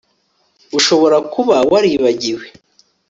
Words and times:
Ushobora 0.77 1.17
kuba 1.33 1.55
waribagiwe 1.71 2.45